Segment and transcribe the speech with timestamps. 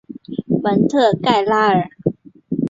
[0.63, 1.87] 蒙特盖拉尔。